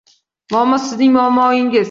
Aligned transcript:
Muammo 0.53 0.79
sizning 0.87 1.15
muammoingiz 1.19 1.79